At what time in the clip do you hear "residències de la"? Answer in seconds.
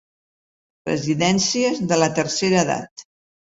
0.89-2.11